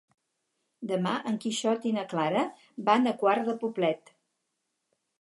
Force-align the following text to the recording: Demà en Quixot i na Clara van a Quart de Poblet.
Demà 0.91 1.11
en 1.33 1.37
Quixot 1.43 1.87
i 1.91 1.93
na 1.99 2.07
Clara 2.15 2.43
van 2.91 3.09
a 3.13 3.17
Quart 3.23 3.49
de 3.53 3.59
Poblet. 3.63 4.15